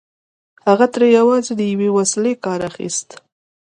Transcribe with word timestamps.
هغه 0.67 0.85
ترې 0.93 1.07
یوازې 1.19 1.51
د 1.55 1.61
یوې 1.71 1.89
وسيلې 1.97 2.33
کار 2.43 2.59
اخيست 2.69 3.09